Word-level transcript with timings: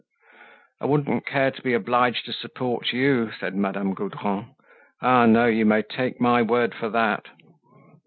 "I 0.81 0.87
wouldn't 0.87 1.27
care 1.27 1.51
to 1.51 1.61
be 1.61 1.75
obliged 1.75 2.25
to 2.25 2.33
support 2.33 2.91
you," 2.91 3.31
said 3.39 3.53
Madame 3.55 3.93
Gaudron. 3.93 4.55
"Ah, 4.99 5.27
no; 5.27 5.45
you 5.45 5.63
may 5.63 5.83
take 5.83 6.19
my 6.19 6.41
word 6.41 6.73
for 6.73 6.89
that!" 6.89 7.27